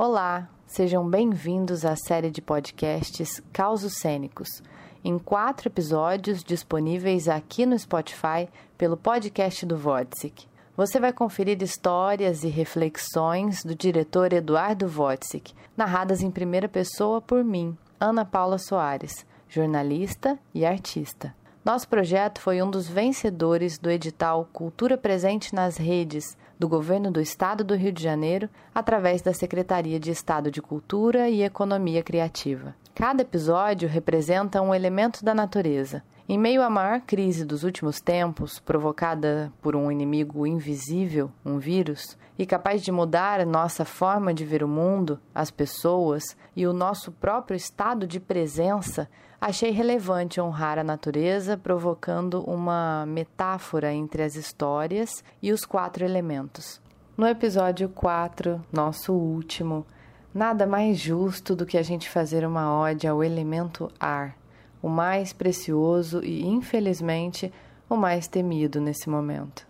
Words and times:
Olá, 0.00 0.48
sejam 0.64 1.04
bem-vindos 1.10 1.84
à 1.84 1.96
série 1.96 2.30
de 2.30 2.40
podcasts 2.40 3.42
Causos 3.52 3.94
Cênicos, 3.94 4.62
em 5.02 5.18
quatro 5.18 5.68
episódios 5.68 6.44
disponíveis 6.44 7.28
aqui 7.28 7.66
no 7.66 7.76
Spotify 7.76 8.48
pelo 8.78 8.96
podcast 8.96 9.66
do 9.66 9.76
Vodsic. 9.76 10.46
Você 10.76 11.00
vai 11.00 11.12
conferir 11.12 11.60
histórias 11.64 12.44
e 12.44 12.48
reflexões 12.48 13.64
do 13.64 13.74
diretor 13.74 14.32
Eduardo 14.32 14.86
Vodsic, 14.86 15.52
narradas 15.76 16.22
em 16.22 16.30
primeira 16.30 16.68
pessoa 16.68 17.20
por 17.20 17.42
mim, 17.42 17.76
Ana 17.98 18.24
Paula 18.24 18.58
Soares, 18.58 19.26
jornalista 19.48 20.38
e 20.54 20.64
artista. 20.64 21.34
Nosso 21.64 21.88
projeto 21.88 22.40
foi 22.40 22.62
um 22.62 22.70
dos 22.70 22.86
vencedores 22.86 23.78
do 23.78 23.90
edital 23.90 24.48
Cultura 24.52 24.96
Presente 24.96 25.52
nas 25.52 25.76
Redes 25.76 26.36
do 26.58 26.68
Governo 26.68 27.10
do 27.10 27.20
Estado 27.20 27.62
do 27.62 27.74
Rio 27.74 27.92
de 27.92 28.02
Janeiro, 28.02 28.48
através 28.74 29.22
da 29.22 29.32
Secretaria 29.32 30.00
de 30.00 30.10
Estado 30.10 30.50
de 30.50 30.60
Cultura 30.60 31.28
e 31.28 31.42
Economia 31.42 32.02
Criativa. 32.02 32.74
Cada 32.94 33.22
episódio 33.22 33.88
representa 33.88 34.60
um 34.60 34.74
elemento 34.74 35.24
da 35.24 35.34
natureza. 35.34 36.02
Em 36.30 36.36
meio 36.36 36.60
à 36.60 36.68
maior 36.68 37.00
crise 37.00 37.42
dos 37.42 37.64
últimos 37.64 38.02
tempos, 38.02 38.58
provocada 38.58 39.50
por 39.62 39.74
um 39.74 39.90
inimigo 39.90 40.46
invisível, 40.46 41.32
um 41.42 41.56
vírus, 41.56 42.18
e 42.38 42.44
capaz 42.44 42.82
de 42.82 42.92
mudar 42.92 43.46
nossa 43.46 43.82
forma 43.82 44.34
de 44.34 44.44
ver 44.44 44.62
o 44.62 44.68
mundo, 44.68 45.18
as 45.34 45.50
pessoas 45.50 46.22
e 46.54 46.66
o 46.66 46.72
nosso 46.74 47.10
próprio 47.12 47.56
estado 47.56 48.06
de 48.06 48.20
presença, 48.20 49.08
achei 49.40 49.70
relevante 49.70 50.38
honrar 50.38 50.78
a 50.78 50.84
natureza, 50.84 51.56
provocando 51.56 52.42
uma 52.42 53.06
metáfora 53.06 53.90
entre 53.94 54.22
as 54.22 54.36
histórias 54.36 55.24
e 55.40 55.50
os 55.50 55.64
quatro 55.64 56.04
elementos. 56.04 56.78
No 57.16 57.26
episódio 57.26 57.88
4, 57.88 58.62
nosso 58.70 59.14
último, 59.14 59.86
nada 60.34 60.66
mais 60.66 60.98
justo 60.98 61.56
do 61.56 61.64
que 61.64 61.78
a 61.78 61.82
gente 61.82 62.06
fazer 62.06 62.46
uma 62.46 62.78
ode 62.78 63.08
ao 63.08 63.24
elemento 63.24 63.90
ar 63.98 64.37
o 64.82 64.88
mais 64.88 65.32
precioso 65.32 66.22
e, 66.24 66.46
infelizmente, 66.46 67.52
o 67.88 67.96
mais 67.96 68.28
temido 68.28 68.80
nesse 68.80 69.08
momento. 69.08 69.66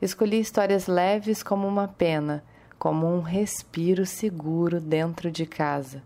Escolhi 0.00 0.38
histórias 0.38 0.86
leves 0.86 1.42
como 1.42 1.66
uma 1.66 1.88
pena, 1.88 2.44
como 2.78 3.06
um 3.06 3.20
respiro 3.20 4.04
seguro 4.04 4.80
dentro 4.80 5.30
de 5.30 5.46
casa. 5.46 6.02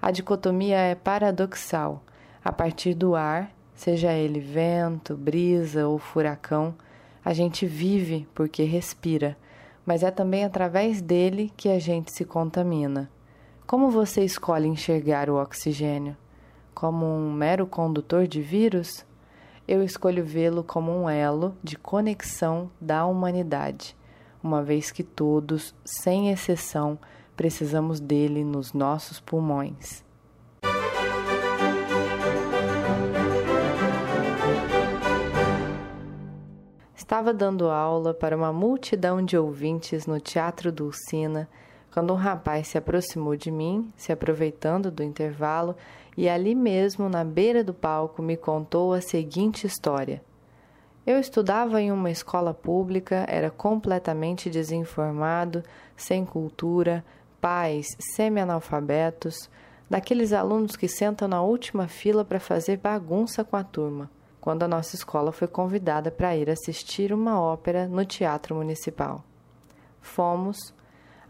A 0.00 0.10
dicotomia 0.10 0.76
é 0.76 0.94
paradoxal. 0.94 2.02
A 2.44 2.52
partir 2.52 2.94
do 2.94 3.14
ar, 3.14 3.52
seja 3.74 4.12
ele 4.12 4.40
vento, 4.40 5.16
brisa 5.16 5.86
ou 5.86 5.98
furacão, 5.98 6.74
a 7.24 7.32
gente 7.32 7.66
vive 7.66 8.26
porque 8.34 8.64
respira, 8.64 9.36
mas 9.86 10.02
é 10.02 10.10
também 10.10 10.44
através 10.44 11.00
dele 11.00 11.52
que 11.56 11.68
a 11.68 11.78
gente 11.78 12.10
se 12.10 12.24
contamina. 12.24 13.08
Como 13.64 13.90
você 13.90 14.24
escolhe 14.24 14.66
enxergar 14.66 15.30
o 15.30 15.40
oxigênio? 15.40 16.16
Como 16.74 17.06
um 17.06 17.32
mero 17.32 17.66
condutor 17.66 18.26
de 18.26 18.40
vírus, 18.40 19.04
eu 19.66 19.82
escolho 19.82 20.24
vê-lo 20.24 20.64
como 20.64 20.90
um 20.92 21.08
elo 21.08 21.56
de 21.62 21.76
conexão 21.76 22.70
da 22.80 23.06
humanidade, 23.06 23.96
uma 24.42 24.62
vez 24.62 24.90
que 24.90 25.02
todos, 25.02 25.74
sem 25.84 26.30
exceção, 26.30 26.98
precisamos 27.36 28.00
dele 28.00 28.44
nos 28.44 28.72
nossos 28.72 29.20
pulmões. 29.20 30.04
Estava 36.94 37.34
dando 37.34 37.68
aula 37.68 38.14
para 38.14 38.36
uma 38.36 38.52
multidão 38.52 39.22
de 39.22 39.36
ouvintes 39.36 40.06
no 40.06 40.18
Teatro 40.18 40.72
Dulcina 40.72 41.48
quando 41.92 42.14
um 42.14 42.16
rapaz 42.16 42.68
se 42.68 42.78
aproximou 42.78 43.36
de 43.36 43.50
mim, 43.50 43.92
se 43.96 44.10
aproveitando 44.10 44.90
do 44.90 45.02
intervalo, 45.02 45.76
e 46.16 46.28
ali 46.28 46.54
mesmo, 46.54 47.08
na 47.08 47.24
beira 47.24 47.64
do 47.64 47.72
palco, 47.72 48.22
me 48.22 48.36
contou 48.36 48.92
a 48.92 49.00
seguinte 49.00 49.66
história. 49.66 50.22
Eu 51.06 51.18
estudava 51.18 51.80
em 51.80 51.90
uma 51.90 52.10
escola 52.10 52.54
pública, 52.54 53.24
era 53.28 53.50
completamente 53.50 54.48
desinformado, 54.48 55.62
sem 55.96 56.24
cultura, 56.24 57.04
pais 57.40 57.86
semi-analfabetos, 58.14 59.50
daqueles 59.90 60.32
alunos 60.32 60.76
que 60.76 60.86
sentam 60.86 61.26
na 61.26 61.42
última 61.42 61.88
fila 61.88 62.24
para 62.24 62.38
fazer 62.38 62.76
bagunça 62.76 63.42
com 63.42 63.56
a 63.56 63.64
turma, 63.64 64.08
quando 64.40 64.62
a 64.62 64.68
nossa 64.68 64.94
escola 64.94 65.32
foi 65.32 65.48
convidada 65.48 66.10
para 66.10 66.36
ir 66.36 66.48
assistir 66.48 67.12
uma 67.12 67.40
ópera 67.40 67.88
no 67.88 68.04
Teatro 68.04 68.54
Municipal. 68.54 69.24
Fomos, 70.00 70.72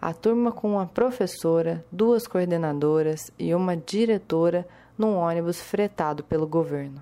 a 0.02 0.12
turma 0.12 0.50
com 0.50 0.72
uma 0.72 0.86
professora, 0.86 1.84
duas 1.92 2.26
coordenadoras 2.26 3.30
e 3.38 3.54
uma 3.54 3.76
diretora 3.76 4.66
num 4.98 5.14
ônibus 5.14 5.62
fretado 5.62 6.24
pelo 6.24 6.44
governo. 6.44 7.00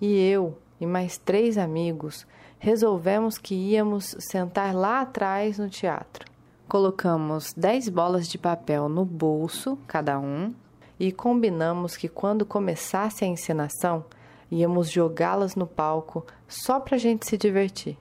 E 0.00 0.18
eu 0.28 0.58
e 0.80 0.84
mais 0.84 1.16
três 1.16 1.56
amigos 1.56 2.26
resolvemos 2.58 3.38
que 3.38 3.54
íamos 3.54 4.16
sentar 4.18 4.74
lá 4.74 5.02
atrás 5.02 5.56
no 5.56 5.70
teatro. 5.70 6.26
Colocamos 6.66 7.52
dez 7.56 7.88
bolas 7.88 8.26
de 8.26 8.38
papel 8.38 8.88
no 8.88 9.04
bolso, 9.04 9.78
cada 9.86 10.18
um, 10.18 10.52
e 10.98 11.12
combinamos 11.12 11.96
que 11.96 12.08
quando 12.08 12.44
começasse 12.44 13.24
a 13.24 13.28
encenação, 13.28 14.04
íamos 14.50 14.90
jogá-las 14.90 15.54
no 15.54 15.66
palco 15.66 16.26
só 16.48 16.80
para 16.80 16.96
a 16.96 16.98
gente 16.98 17.24
se 17.24 17.38
divertir 17.38 17.96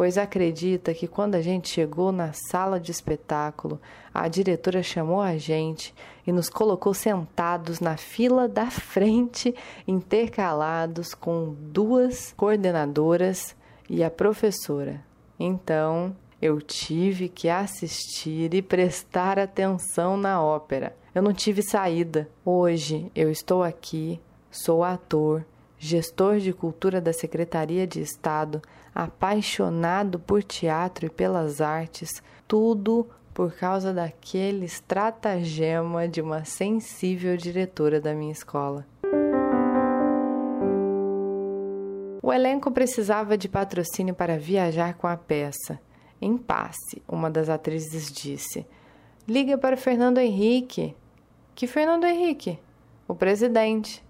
pois 0.00 0.16
acredita 0.16 0.94
que 0.94 1.06
quando 1.06 1.34
a 1.34 1.42
gente 1.42 1.68
chegou 1.68 2.10
na 2.10 2.32
sala 2.32 2.80
de 2.80 2.90
espetáculo, 2.90 3.78
a 4.14 4.28
diretora 4.28 4.82
chamou 4.82 5.20
a 5.20 5.36
gente 5.36 5.94
e 6.26 6.32
nos 6.32 6.48
colocou 6.48 6.94
sentados 6.94 7.80
na 7.80 7.98
fila 7.98 8.48
da 8.48 8.70
frente, 8.70 9.54
intercalados 9.86 11.12
com 11.12 11.54
duas 11.54 12.32
coordenadoras 12.32 13.54
e 13.90 14.02
a 14.02 14.10
professora. 14.10 15.04
Então, 15.38 16.16
eu 16.40 16.62
tive 16.62 17.28
que 17.28 17.50
assistir 17.50 18.54
e 18.54 18.62
prestar 18.62 19.38
atenção 19.38 20.16
na 20.16 20.42
ópera. 20.42 20.96
Eu 21.14 21.20
não 21.20 21.34
tive 21.34 21.60
saída. 21.60 22.26
Hoje 22.42 23.12
eu 23.14 23.30
estou 23.30 23.62
aqui, 23.62 24.18
sou 24.50 24.82
ator, 24.82 25.44
gestor 25.82 26.38
de 26.38 26.52
cultura 26.52 27.00
da 27.00 27.10
Secretaria 27.10 27.86
de 27.86 28.02
Estado, 28.02 28.60
apaixonado 28.94 30.18
por 30.18 30.42
teatro 30.42 31.06
e 31.06 31.10
pelas 31.10 31.62
artes, 31.62 32.22
tudo 32.46 33.08
por 33.32 33.54
causa 33.54 33.90
daquele 33.90 34.66
estratagema 34.66 36.06
de 36.06 36.20
uma 36.20 36.44
sensível 36.44 37.34
diretora 37.34 37.98
da 37.98 38.12
minha 38.12 38.30
escola. 38.30 38.86
O 42.22 42.30
elenco 42.30 42.70
precisava 42.70 43.38
de 43.38 43.48
patrocínio 43.48 44.14
para 44.14 44.38
viajar 44.38 44.94
com 44.94 45.06
a 45.06 45.16
peça. 45.16 45.80
Em 46.20 46.36
passe, 46.36 47.02
uma 47.08 47.30
das 47.30 47.48
atrizes 47.48 48.12
disse: 48.12 48.66
Liga 49.26 49.56
para 49.56 49.78
Fernando 49.78 50.18
Henrique. 50.18 50.94
Que 51.54 51.66
Fernando 51.66 52.04
Henrique? 52.04 52.58
O 53.08 53.14
presidente. 53.14 54.04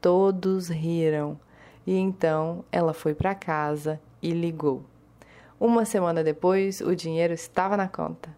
Todos 0.00 0.68
riram. 0.68 1.38
E 1.86 1.96
então 1.96 2.64
ela 2.70 2.92
foi 2.92 3.14
para 3.14 3.34
casa 3.34 4.00
e 4.22 4.30
ligou. 4.30 4.82
Uma 5.58 5.84
semana 5.84 6.22
depois, 6.22 6.80
o 6.80 6.94
dinheiro 6.94 7.32
estava 7.32 7.76
na 7.76 7.88
conta. 7.88 8.28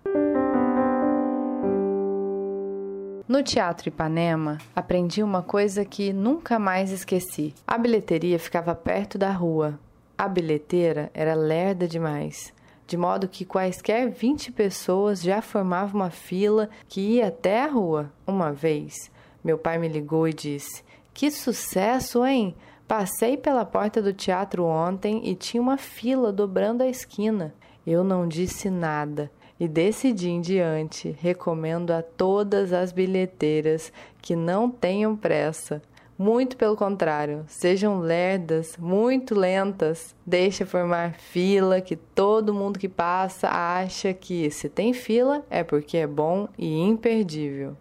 No 3.29 3.43
Teatro 3.43 3.89
Ipanema, 3.89 4.57
aprendi 4.75 5.23
uma 5.23 5.43
coisa 5.43 5.85
que 5.85 6.15
nunca 6.15 6.59
mais 6.59 6.91
esqueci. 6.91 7.55
A 7.67 7.77
bilheteria 7.77 8.39
ficava 8.39 8.75
perto 8.75 9.19
da 9.19 9.31
rua. 9.31 9.79
A 10.17 10.27
bilheteira 10.27 11.11
era 11.13 11.35
lerda 11.35 11.87
demais, 11.87 12.55
de 12.87 12.97
modo 12.97 13.29
que 13.29 13.45
quaisquer 13.45 14.09
20 14.09 14.51
pessoas 14.53 15.21
já 15.21 15.43
formavam 15.43 16.01
uma 16.01 16.11
fila 16.11 16.71
que 16.89 17.01
ia 17.01 17.29
até 17.29 17.63
a 17.65 17.67
rua. 17.67 18.11
Uma 18.27 18.51
vez, 18.51 19.11
meu 19.45 19.59
pai 19.59 19.77
me 19.77 19.89
ligou 19.89 20.27
e 20.27 20.33
disse: 20.33 20.83
que 21.19 21.33
sucesso, 21.33 22.25
hein? 22.25 22.55
Passei 22.87 23.37
pela 23.37 23.65
porta 23.65 24.01
do 24.01 24.13
teatro 24.13 24.63
ontem 24.65 25.21
e 25.29 25.35
tinha 25.35 25.61
uma 25.61 25.77
fila 25.77 26.31
dobrando 26.31 26.85
a 26.85 26.87
esquina. 26.87 27.53
Eu 27.85 28.05
não 28.05 28.29
disse 28.29 28.71
nada 28.71 29.29
e 29.59 29.67
decidi 29.67 30.29
em 30.29 30.41
diante 30.41 31.11
recomendo 31.21 31.91
a 31.91 32.03
todas 32.03 32.73
as 32.73 32.93
bilheteiras 32.93 33.93
que 34.23 34.37
não 34.37 34.71
tenham 34.71 35.17
pressa. 35.17 35.83
Muito 36.17 36.57
pelo 36.57 36.77
contrário, 36.77 37.45
sejam 37.49 37.99
lerdas, 37.99 38.77
muito 38.79 39.35
lentas. 39.35 40.15
Deixa 40.25 40.65
formar 40.65 41.15
fila 41.15 41.81
que 41.81 41.97
todo 41.97 42.55
mundo 42.55 42.79
que 42.79 42.89
passa 42.89 43.49
acha 43.49 44.15
que 44.15 44.53
se 44.53 44.69
tem 44.69 44.93
fila 44.93 45.45
é 45.51 45.65
porque 45.65 45.97
é 45.97 46.07
bom 46.07 46.49
e 46.57 46.79
imperdível. 46.79 47.77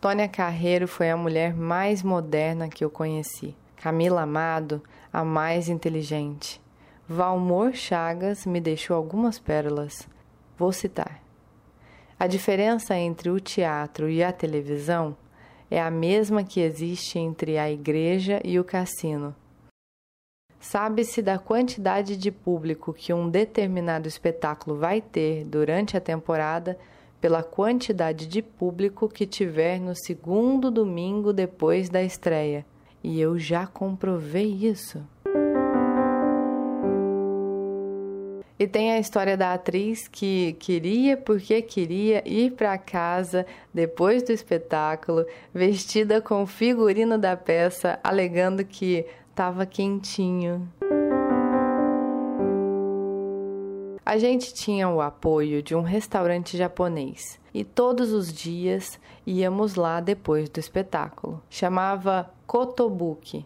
Tônia 0.00 0.28
Carreiro 0.28 0.86
foi 0.86 1.10
a 1.10 1.16
mulher 1.16 1.52
mais 1.52 2.04
moderna 2.04 2.68
que 2.68 2.84
eu 2.84 2.90
conheci. 2.90 3.56
Camila 3.76 4.22
Amado, 4.22 4.80
a 5.12 5.24
mais 5.24 5.68
inteligente. 5.68 6.60
Valmor 7.08 7.72
Chagas 7.72 8.46
me 8.46 8.60
deixou 8.60 8.94
algumas 8.94 9.40
pérolas. 9.40 10.08
Vou 10.56 10.72
citar. 10.72 11.20
A 12.16 12.28
diferença 12.28 12.96
entre 12.96 13.28
o 13.28 13.40
teatro 13.40 14.08
e 14.08 14.22
a 14.22 14.30
televisão 14.30 15.16
é 15.68 15.80
a 15.80 15.90
mesma 15.90 16.44
que 16.44 16.60
existe 16.60 17.18
entre 17.18 17.58
a 17.58 17.68
igreja 17.68 18.40
e 18.44 18.58
o 18.60 18.64
cassino. 18.64 19.34
Sabe-se 20.60 21.20
da 21.20 21.38
quantidade 21.38 22.16
de 22.16 22.30
público 22.30 22.92
que 22.92 23.12
um 23.12 23.28
determinado 23.28 24.06
espetáculo 24.06 24.76
vai 24.76 25.00
ter 25.00 25.44
durante 25.44 25.96
a 25.96 26.00
temporada 26.00 26.78
pela 27.20 27.42
quantidade 27.42 28.26
de 28.26 28.42
público 28.42 29.08
que 29.08 29.26
tiver 29.26 29.80
no 29.80 29.94
segundo 29.94 30.70
domingo 30.70 31.32
depois 31.32 31.88
da 31.88 32.02
estreia. 32.02 32.64
E 33.02 33.20
eu 33.20 33.38
já 33.38 33.66
comprovei 33.66 34.46
isso. 34.46 35.02
E 38.58 38.66
tem 38.66 38.92
a 38.92 38.98
história 38.98 39.36
da 39.36 39.54
atriz 39.54 40.08
que 40.08 40.54
queria 40.54 41.16
porque 41.16 41.62
queria 41.62 42.22
ir 42.28 42.52
para 42.52 42.76
casa 42.76 43.46
depois 43.72 44.24
do 44.24 44.32
espetáculo, 44.32 45.24
vestida 45.54 46.20
com 46.20 46.42
o 46.42 46.46
figurino 46.46 47.16
da 47.16 47.36
peça, 47.36 48.00
alegando 48.02 48.64
que 48.64 49.06
estava 49.30 49.64
quentinho. 49.64 50.68
A 54.08 54.16
gente 54.16 54.54
tinha 54.54 54.88
o 54.88 55.02
apoio 55.02 55.62
de 55.62 55.74
um 55.74 55.82
restaurante 55.82 56.56
japonês 56.56 57.38
e 57.52 57.62
todos 57.62 58.10
os 58.10 58.32
dias 58.32 58.98
íamos 59.26 59.74
lá 59.74 60.00
depois 60.00 60.48
do 60.48 60.58
espetáculo. 60.58 61.42
Chamava 61.50 62.30
Kotobuki. 62.46 63.44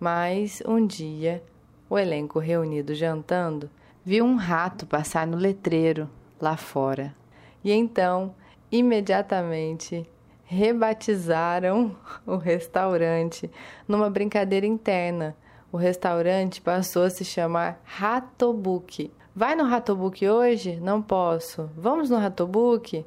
Mas 0.00 0.60
um 0.66 0.84
dia, 0.84 1.40
o 1.88 1.96
elenco 1.96 2.40
reunido 2.40 2.96
jantando 2.96 3.70
viu 4.04 4.24
um 4.24 4.34
rato 4.34 4.86
passar 4.86 5.24
no 5.24 5.36
letreiro 5.36 6.10
lá 6.40 6.56
fora. 6.56 7.14
E 7.62 7.70
então, 7.70 8.34
imediatamente, 8.72 10.04
rebatizaram 10.46 11.94
o 12.26 12.34
restaurante 12.34 13.48
numa 13.86 14.10
brincadeira 14.10 14.66
interna. 14.66 15.36
O 15.70 15.76
restaurante 15.76 16.60
passou 16.60 17.04
a 17.04 17.10
se 17.10 17.24
chamar 17.24 17.80
Ratobuki. 17.84 19.12
Vai 19.38 19.54
no 19.54 19.64
Ratobuki 19.64 20.26
hoje? 20.26 20.80
Não 20.80 21.02
posso. 21.02 21.68
Vamos 21.76 22.08
no 22.08 22.16
Ratobuki? 22.16 23.04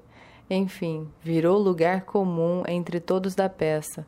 Enfim, 0.48 1.10
virou 1.24 1.58
lugar 1.58 2.02
comum 2.02 2.62
entre 2.68 3.00
todos 3.00 3.34
da 3.34 3.50
peça. 3.50 4.06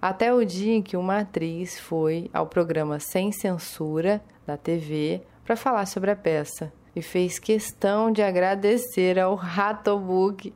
Até 0.00 0.32
o 0.32 0.44
dia 0.44 0.72
em 0.74 0.80
que 0.80 0.96
uma 0.96 1.18
atriz 1.18 1.80
foi 1.80 2.30
ao 2.32 2.46
programa 2.46 3.00
Sem 3.00 3.32
Censura 3.32 4.22
da 4.46 4.56
TV 4.56 5.22
para 5.44 5.56
falar 5.56 5.86
sobre 5.86 6.12
a 6.12 6.16
peça 6.16 6.72
e 6.94 7.02
fez 7.02 7.40
questão 7.40 8.12
de 8.12 8.22
agradecer 8.22 9.18
ao 9.18 9.34
Ratobook. 9.34 10.54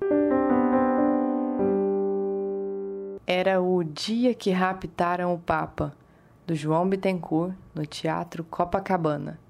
Era 3.27 3.61
o 3.61 3.83
dia 3.83 4.35
que 4.35 4.53
raptaram 4.53 5.35
o 5.35 5.39
Papa, 5.41 5.93
do 6.47 6.55
João 6.55 6.89
Bittencourt, 6.89 7.57
no 7.75 7.85
Teatro 7.85 8.45
Copacabana. 8.45 9.48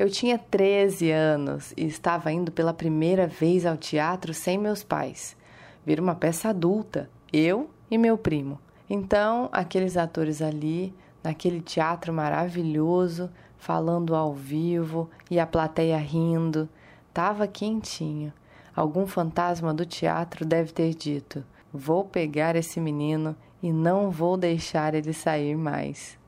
Eu 0.00 0.08
tinha 0.08 0.38
13 0.38 1.10
anos 1.10 1.74
e 1.76 1.84
estava 1.84 2.32
indo 2.32 2.50
pela 2.50 2.72
primeira 2.72 3.26
vez 3.26 3.66
ao 3.66 3.76
teatro 3.76 4.32
sem 4.32 4.56
meus 4.56 4.82
pais. 4.82 5.36
Vir 5.84 6.00
uma 6.00 6.14
peça 6.14 6.48
adulta, 6.48 7.10
eu 7.30 7.68
e 7.90 7.98
meu 7.98 8.16
primo. 8.16 8.58
Então, 8.88 9.50
aqueles 9.52 9.98
atores 9.98 10.40
ali, 10.40 10.94
naquele 11.22 11.60
teatro 11.60 12.14
maravilhoso, 12.14 13.28
falando 13.58 14.14
ao 14.14 14.32
vivo 14.32 15.10
e 15.30 15.38
a 15.38 15.46
plateia 15.46 15.98
rindo. 15.98 16.66
Tava 17.12 17.46
quentinho. 17.46 18.32
Algum 18.74 19.06
fantasma 19.06 19.74
do 19.74 19.84
teatro 19.84 20.46
deve 20.46 20.72
ter 20.72 20.94
dito: 20.94 21.44
Vou 21.70 22.06
pegar 22.06 22.56
esse 22.56 22.80
menino 22.80 23.36
e 23.62 23.70
não 23.70 24.10
vou 24.10 24.38
deixar 24.38 24.94
ele 24.94 25.12
sair 25.12 25.58
mais. 25.58 26.18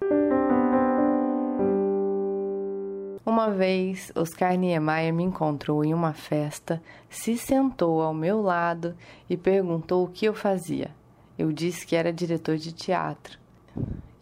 Uma 3.24 3.50
vez, 3.50 4.10
Oscar 4.16 4.56
Niemeyer 4.56 5.14
me 5.14 5.22
encontrou 5.22 5.84
em 5.84 5.94
uma 5.94 6.12
festa, 6.12 6.82
se 7.08 7.38
sentou 7.38 8.02
ao 8.02 8.12
meu 8.12 8.42
lado 8.42 8.96
e 9.30 9.36
perguntou 9.36 10.04
o 10.04 10.08
que 10.08 10.26
eu 10.26 10.34
fazia. 10.34 10.90
Eu 11.38 11.52
disse 11.52 11.86
que 11.86 11.94
era 11.94 12.12
diretor 12.12 12.56
de 12.56 12.72
teatro. 12.72 13.38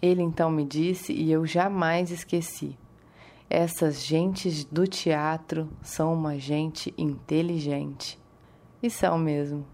Ele 0.02 0.22
então 0.22 0.50
me 0.50 0.66
disse 0.66 1.14
e 1.14 1.32
eu 1.32 1.46
jamais 1.46 2.10
esqueci. 2.10 2.78
Essas 3.48 4.04
gentes 4.04 4.64
do 4.64 4.86
teatro 4.86 5.68
são 5.82 6.12
uma 6.12 6.38
gente 6.38 6.92
inteligente. 6.98 8.20
E 8.82 8.90
são 8.90 9.16
mesmo. 9.16 9.64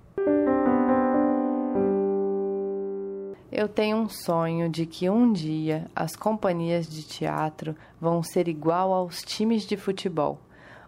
Eu 3.51 3.69
tenho 3.69 3.97
um 3.97 4.09
sonho 4.09 4.69
de 4.69 4.87
que 4.87 5.09
um 5.09 5.33
dia 5.33 5.89
as 5.95 6.17
companhias 6.17 6.89
de 6.89 7.05
teatro 7.05 7.77
vão 8.01 8.21
ser 8.21 8.49
igual 8.49 8.93
aos 8.93 9.23
times 9.23 9.63
de 9.63 9.77
futebol, 9.77 10.41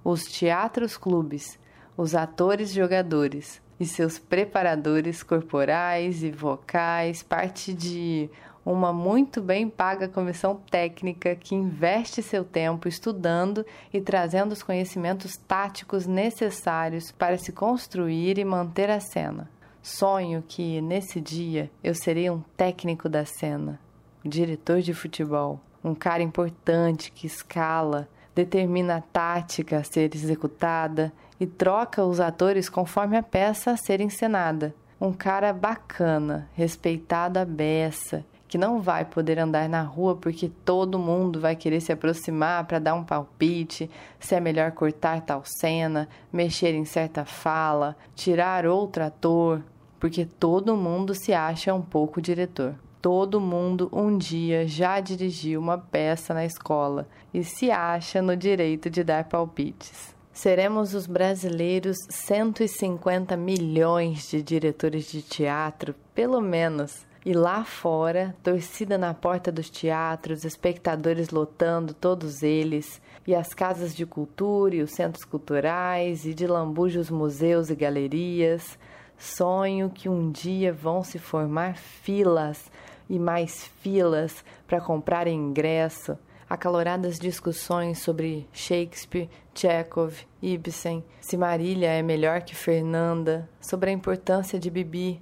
os 0.03 0.25
teatros 0.25 0.97
clubes, 0.97 1.57
os 1.97 2.17
atores 2.17 2.73
jogadores 2.73 3.63
e 3.79 3.87
seus 3.87 4.19
preparadores 4.19 5.23
corporais 5.23 6.25
e 6.25 6.33
vocais, 6.33 7.23
parte 7.23 7.73
de 7.73 8.29
uma 8.67 8.93
muito 8.93 9.41
bem 9.41 9.69
paga 9.69 10.09
comissão 10.09 10.57
técnica 10.69 11.37
que 11.37 11.55
investe 11.55 12.23
seu 12.25 12.45
tempo 12.45 12.89
estudando 12.89 13.65
e 13.93 14.01
trazendo 14.01 14.51
os 14.51 14.65
conhecimentos 14.65 15.37
táticos 15.37 16.07
necessários 16.07 17.13
para 17.13 17.39
se 17.39 17.53
construir 17.53 18.37
e 18.37 18.45
manter 18.45 18.91
a 18.91 18.99
cena. 18.99 19.49
Sonho 19.83 20.43
que, 20.47 20.81
nesse 20.81 21.21
dia, 21.21 21.71
eu 21.83 21.95
serei 21.95 22.29
um 22.31 22.41
técnico 22.57 23.09
da 23.09 23.25
cena, 23.25 23.81
um 24.25 24.29
diretor 24.29 24.81
de 24.81 24.93
futebol, 24.93 25.61
um 25.83 25.95
cara 25.95 26.23
importante 26.23 27.13
que 27.13 27.27
escala, 27.27 28.09
determina 28.35 28.97
a 28.97 29.01
tática 29.01 29.79
a 29.79 29.85
ser 29.85 30.15
executada 30.15 31.13
e 31.41 31.47
troca 31.47 32.05
os 32.05 32.21
atores 32.21 32.69
conforme 32.69 33.17
a 33.17 33.23
peça 33.23 33.73
a 33.73 33.77
ser 33.77 34.01
encenada. 34.01 34.75
Um 35.01 35.13
cara 35.13 35.53
bacana, 35.53 36.49
respeitado 36.55 37.39
à 37.39 37.45
beça 37.45 38.25
que 38.49 38.57
não 38.57 38.81
vai 38.81 39.05
poder 39.05 39.39
andar 39.39 39.69
na 39.69 39.83
rua 39.83 40.17
porque 40.17 40.51
todo 40.65 40.99
mundo 40.99 41.39
vai 41.39 41.55
querer 41.55 41.81
se 41.81 41.93
aproximar 41.93 42.65
para 42.65 42.79
dar 42.79 42.95
um 42.95 43.05
palpite, 43.05 43.91
se 44.19 44.35
é 44.35 44.41
melhor 44.41 44.73
cortar 44.73 45.21
tal 45.21 45.43
cena, 45.45 46.09
mexer 46.33 46.75
em 46.75 46.87
certa 46.87 47.27
fala, 47.27 47.95
tirar 48.15 48.67
outro 48.67 49.05
ator, 49.05 49.63
porque 50.01 50.25
todo 50.25 50.77
mundo 50.77 51.15
se 51.15 51.35
acha 51.35 51.75
um 51.75 51.83
pouco 51.83 52.23
diretor. 52.23 52.75
Todo 53.03 53.41
mundo 53.41 53.89
um 53.93 54.17
dia 54.17 54.67
já 54.67 54.99
dirigiu 54.99 55.61
uma 55.61 55.79
peça 55.79 56.35
na 56.35 56.45
escola 56.45 57.07
e 57.33 57.45
se 57.45 57.71
acha 57.71 58.21
no 58.21 58.37
direito 58.37 58.91
de 58.91 59.05
dar 59.05 59.25
palpites. 59.25 60.17
Seremos 60.33 60.95
os 60.95 61.07
brasileiros 61.07 61.97
150 62.09 63.37
milhões 63.37 64.31
de 64.31 64.43
diretores 64.43 65.11
de 65.11 65.21
teatro, 65.21 65.95
pelo 66.15 66.41
menos 66.41 67.07
e 67.25 67.33
lá 67.33 67.65
fora, 67.65 68.35
torcida 68.43 68.97
na 68.97 69.13
porta 69.13 69.51
dos 69.51 69.69
teatros, 69.69 70.45
espectadores 70.45 71.31
lotando 71.31 71.93
todos 71.93 72.43
eles, 72.43 73.01
e 73.27 73.35
as 73.35 73.53
casas 73.53 73.95
de 73.95 74.07
cultura 74.07 74.77
e 74.77 74.83
os 74.83 74.93
centros 74.93 75.25
culturais, 75.25 76.25
e 76.25 76.33
de 76.33 76.47
lambuja 76.47 77.01
os 77.01 77.11
museus 77.11 77.71
e 77.71 77.75
galerias. 77.75 78.79
Sonho 79.19 79.91
que 79.91 80.09
um 80.09 80.31
dia 80.31 80.73
vão 80.73 81.03
se 81.03 81.19
formar 81.19 81.77
filas 81.77 82.71
e 83.11 83.19
mais 83.19 83.65
filas 83.81 84.45
para 84.67 84.81
comprar 84.81 85.27
ingresso, 85.27 86.17
acaloradas 86.49 87.19
discussões 87.19 87.99
sobre 87.99 88.49
Shakespeare, 88.53 89.29
Chekhov, 89.55 90.15
Ibsen, 90.41 91.05
se 91.21 91.37
Marília 91.37 91.89
é 91.89 92.01
melhor 92.01 92.43
que 92.43 92.55
Fernanda, 92.55 93.49
sobre 93.61 93.91
a 93.91 93.93
importância 93.93 94.59
de 94.59 94.71
Bibi, 94.71 95.21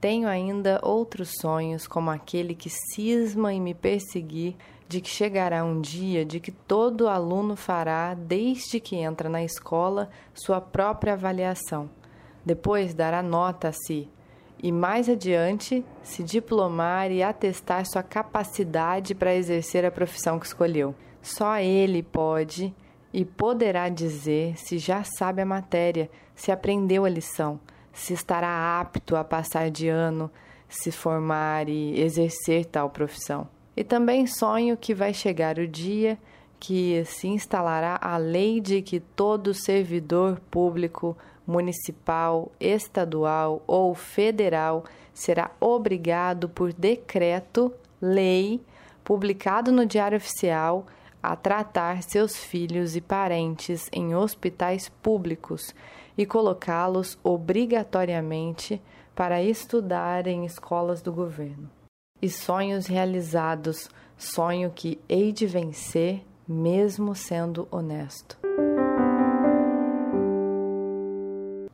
tenho 0.00 0.28
ainda 0.28 0.80
outros 0.82 1.32
sonhos, 1.40 1.86
como 1.86 2.10
aquele 2.10 2.54
que 2.54 2.70
cisma 2.70 3.52
em 3.52 3.60
me 3.60 3.74
perseguir, 3.74 4.54
de 4.86 5.00
que 5.00 5.08
chegará 5.08 5.64
um 5.64 5.80
dia 5.80 6.24
de 6.24 6.40
que 6.40 6.50
todo 6.50 7.08
aluno 7.08 7.56
fará, 7.56 8.14
desde 8.14 8.80
que 8.80 8.96
entra 8.96 9.28
na 9.28 9.42
escola, 9.42 10.08
sua 10.32 10.60
própria 10.60 11.12
avaliação. 11.12 11.90
Depois 12.44 12.94
dará 12.94 13.22
nota 13.22 13.68
a 13.68 13.72
si, 13.72 14.08
e 14.62 14.72
mais 14.72 15.08
adiante 15.08 15.84
se 16.02 16.22
diplomar 16.22 17.10
e 17.10 17.22
atestar 17.22 17.84
sua 17.84 18.02
capacidade 18.02 19.14
para 19.14 19.34
exercer 19.34 19.84
a 19.84 19.90
profissão 19.90 20.38
que 20.38 20.46
escolheu. 20.46 20.94
Só 21.20 21.58
ele 21.58 22.02
pode 22.02 22.74
e 23.12 23.24
poderá 23.24 23.88
dizer 23.88 24.56
se 24.56 24.78
já 24.78 25.02
sabe 25.02 25.42
a 25.42 25.46
matéria, 25.46 26.08
se 26.34 26.50
aprendeu 26.50 27.04
a 27.04 27.08
lição 27.08 27.60
se 27.98 28.14
estará 28.14 28.80
apto 28.80 29.16
a 29.16 29.24
passar 29.24 29.70
de 29.70 29.88
ano, 29.88 30.30
se 30.68 30.92
formar 30.92 31.68
e 31.68 32.00
exercer 32.00 32.64
tal 32.64 32.88
profissão. 32.90 33.48
E 33.76 33.82
também 33.82 34.26
sonho 34.26 34.76
que 34.76 34.94
vai 34.94 35.12
chegar 35.12 35.58
o 35.58 35.66
dia 35.66 36.16
que 36.60 37.04
se 37.04 37.26
instalará 37.26 37.98
a 38.00 38.16
lei 38.16 38.60
de 38.60 38.82
que 38.82 39.00
todo 39.00 39.52
servidor 39.52 40.40
público 40.50 41.16
municipal, 41.46 42.52
estadual 42.60 43.62
ou 43.66 43.94
federal 43.94 44.84
será 45.12 45.50
obrigado 45.60 46.48
por 46.48 46.72
decreto, 46.72 47.72
lei, 48.00 48.60
publicado 49.02 49.72
no 49.72 49.84
Diário 49.84 50.18
Oficial, 50.18 50.86
a 51.20 51.34
tratar 51.34 52.02
seus 52.04 52.36
filhos 52.36 52.94
e 52.94 53.00
parentes 53.00 53.88
em 53.92 54.14
hospitais 54.14 54.88
públicos 54.88 55.74
e 56.18 56.26
colocá-los 56.26 57.16
obrigatoriamente 57.22 58.82
para 59.14 59.40
estudar 59.40 60.26
em 60.26 60.44
escolas 60.44 61.00
do 61.00 61.12
governo. 61.12 61.70
E 62.20 62.28
sonhos 62.28 62.88
realizados, 62.88 63.88
sonho 64.16 64.72
que 64.74 65.00
hei 65.08 65.30
de 65.30 65.46
vencer, 65.46 66.24
mesmo 66.46 67.14
sendo 67.14 67.68
honesto. 67.70 68.36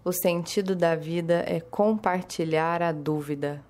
O 0.05 0.13
sentido 0.13 0.77
da 0.77 0.95
vida 0.95 1.43
é 1.47 1.61
compartilhar 1.61 2.83
a 2.83 2.93
dúvida. 2.93 3.65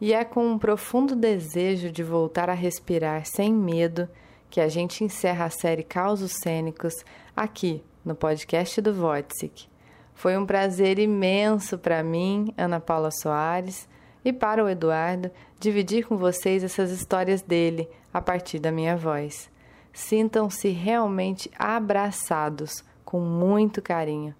E 0.00 0.12
é 0.12 0.24
com 0.24 0.46
um 0.46 0.56
profundo 0.56 1.16
desejo 1.16 1.90
de 1.90 2.04
voltar 2.04 2.48
a 2.48 2.54
respirar 2.54 3.26
sem 3.26 3.52
medo 3.52 4.08
que 4.50 4.60
a 4.60 4.68
gente 4.68 5.04
encerra 5.04 5.46
a 5.46 5.50
série 5.50 5.82
Causos 5.82 6.32
Cênicos 6.42 6.94
aqui 7.36 7.82
no 8.04 8.14
podcast 8.14 8.80
do 8.80 8.92
Wojcik. 8.92 9.68
Foi 10.14 10.36
um 10.36 10.46
prazer 10.46 10.98
imenso 10.98 11.78
para 11.78 12.02
mim, 12.02 12.52
Ana 12.56 12.80
Paula 12.80 13.10
Soares, 13.10 13.88
e 14.24 14.32
para 14.32 14.64
o 14.64 14.68
Eduardo 14.68 15.30
dividir 15.60 16.06
com 16.06 16.16
vocês 16.16 16.64
essas 16.64 16.90
histórias 16.90 17.42
dele 17.42 17.88
a 18.12 18.20
partir 18.20 18.58
da 18.58 18.72
minha 18.72 18.96
voz. 18.96 19.50
Sintam-se 19.92 20.68
realmente 20.70 21.50
abraçados 21.58 22.84
com 23.04 23.20
muito 23.20 23.80
carinho. 23.80 24.34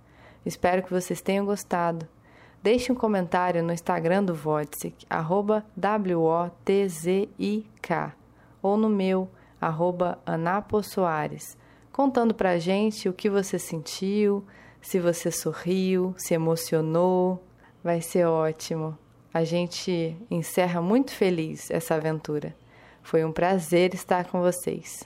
Espero 0.44 0.82
que 0.82 0.90
vocês 0.90 1.20
tenham 1.20 1.46
gostado. 1.46 2.08
Deixe 2.62 2.90
um 2.90 2.94
comentário 2.94 3.62
no 3.62 3.72
Instagram 3.72 4.24
do 4.24 4.38
Wotzik, 4.44 5.06
arroba 5.08 5.64
W-O-T-Z-I-K, 5.76 6.52
ou 8.60 8.76
no 8.76 8.88
meu, 8.88 9.30
arroba 9.60 10.18
Anapo 10.24 10.80
contando 11.92 12.34
pra 12.34 12.58
gente 12.58 13.08
o 13.08 13.12
que 13.12 13.28
você 13.28 13.58
sentiu, 13.58 14.44
se 14.80 15.00
você 15.00 15.30
sorriu, 15.30 16.14
se 16.16 16.34
emocionou. 16.34 17.42
Vai 17.82 18.00
ser 18.00 18.26
ótimo. 18.26 18.96
A 19.32 19.44
gente 19.44 20.16
encerra 20.30 20.80
muito 20.80 21.12
feliz 21.12 21.70
essa 21.70 21.94
aventura. 21.94 22.54
Foi 23.02 23.24
um 23.24 23.32
prazer 23.32 23.94
estar 23.94 24.24
com 24.26 24.40
vocês. 24.40 25.04